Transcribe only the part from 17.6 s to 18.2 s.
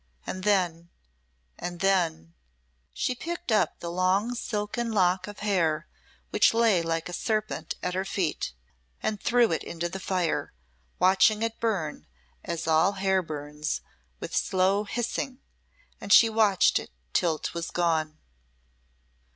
gone.